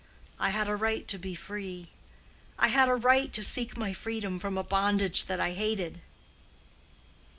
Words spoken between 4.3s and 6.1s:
from a bondage that I hated."